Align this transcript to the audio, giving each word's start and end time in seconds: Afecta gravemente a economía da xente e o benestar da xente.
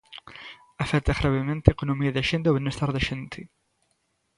Afecta 0.83 1.19
gravemente 1.21 1.67
a 1.69 1.75
economía 1.77 2.15
da 2.15 2.23
xente 2.29 2.47
e 2.47 2.51
o 2.51 2.57
benestar 2.57 2.89
da 2.93 3.05
xente. 3.07 3.39